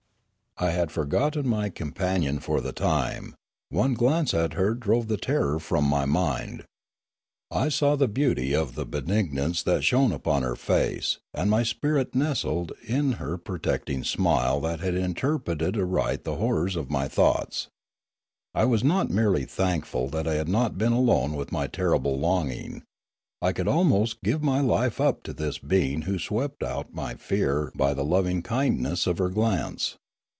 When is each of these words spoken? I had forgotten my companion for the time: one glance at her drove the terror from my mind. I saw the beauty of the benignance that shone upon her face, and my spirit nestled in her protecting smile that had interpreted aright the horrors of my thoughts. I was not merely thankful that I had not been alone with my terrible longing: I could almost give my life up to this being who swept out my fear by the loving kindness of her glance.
I 0.57 0.71
had 0.71 0.91
forgotten 0.91 1.47
my 1.47 1.69
companion 1.69 2.37
for 2.37 2.61
the 2.61 2.73
time: 2.73 3.33
one 3.69 3.95
glance 3.95 4.31
at 4.31 4.53
her 4.53 4.75
drove 4.75 5.07
the 5.07 5.17
terror 5.17 5.57
from 5.57 5.85
my 5.85 6.05
mind. 6.05 6.65
I 7.49 7.69
saw 7.69 7.95
the 7.95 8.07
beauty 8.09 8.53
of 8.53 8.75
the 8.75 8.85
benignance 8.85 9.63
that 9.63 9.83
shone 9.83 10.11
upon 10.11 10.43
her 10.43 10.55
face, 10.55 11.17
and 11.33 11.49
my 11.49 11.63
spirit 11.63 12.13
nestled 12.13 12.73
in 12.87 13.13
her 13.13 13.39
protecting 13.39 14.03
smile 14.03 14.59
that 14.59 14.81
had 14.81 14.93
interpreted 14.93 15.77
aright 15.77 16.25
the 16.25 16.35
horrors 16.35 16.75
of 16.75 16.91
my 16.91 17.07
thoughts. 17.07 17.67
I 18.53 18.65
was 18.65 18.83
not 18.83 19.09
merely 19.09 19.45
thankful 19.45 20.09
that 20.09 20.27
I 20.27 20.35
had 20.35 20.49
not 20.49 20.77
been 20.77 20.93
alone 20.93 21.33
with 21.33 21.51
my 21.51 21.65
terrible 21.65 22.19
longing: 22.19 22.83
I 23.41 23.51
could 23.51 23.69
almost 23.69 24.21
give 24.21 24.43
my 24.43 24.59
life 24.59 25.01
up 25.01 25.23
to 25.23 25.33
this 25.33 25.57
being 25.57 26.03
who 26.03 26.19
swept 26.19 26.61
out 26.61 26.93
my 26.93 27.15
fear 27.15 27.71
by 27.73 27.95
the 27.95 28.05
loving 28.05 28.43
kindness 28.43 29.07
of 29.07 29.17
her 29.17 29.29
glance. 29.29 29.97